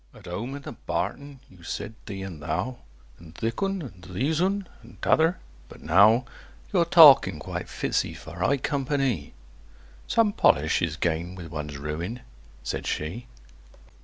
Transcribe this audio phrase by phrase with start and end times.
[0.15, 2.77] "At home in the barton you said `thee' and `thou,'
[3.19, 5.35] And `thik oon,' and `theäs oon,' and `t'other';
[5.69, 6.25] but now
[6.73, 9.33] Your talking quite fits 'ee for high compa ny!"
[10.07, 12.21] "Some polish is gained with one's ruin,"
[12.63, 13.27] said she.